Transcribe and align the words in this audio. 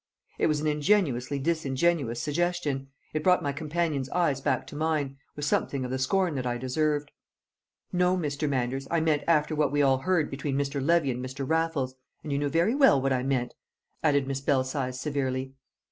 It 0.39 0.47
was 0.47 0.59
an 0.59 0.65
ingenuously 0.65 1.37
disingenuous 1.37 2.19
suggestion; 2.19 2.87
it 3.13 3.23
brought 3.23 3.43
my 3.43 3.53
companion's 3.53 4.09
eyes 4.09 4.41
back 4.41 4.65
to 4.65 4.75
mine, 4.75 5.17
with 5.35 5.45
something 5.45 5.85
of 5.85 5.91
the 5.91 5.99
scorn 5.99 6.33
that 6.33 6.47
I 6.47 6.57
deserved. 6.57 7.11
"No, 7.93 8.17
Mr. 8.17 8.49
Manders, 8.49 8.87
I 8.89 8.99
meant 8.99 9.21
after 9.27 9.53
what 9.55 9.71
we 9.71 9.83
all 9.83 9.99
heard 9.99 10.31
between 10.31 10.57
Mr. 10.57 10.83
Levy 10.83 11.11
and 11.11 11.23
Mr. 11.23 11.47
Raffles; 11.47 11.93
and 12.23 12.31
you 12.31 12.39
knew 12.39 12.49
very 12.49 12.73
well 12.73 12.99
what 12.99 13.13
I 13.13 13.21
meant," 13.21 13.53
added 14.01 14.25
Miss 14.27 14.41
Belsize 14.41 14.99
severely. 14.99 15.53